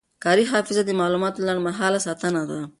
[0.23, 2.59] کاري حافظه د معلوماتو لنډمهاله ساتنه ده.